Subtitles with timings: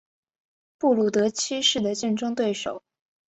[0.79, 2.81] 布鲁德七世的竞争对手。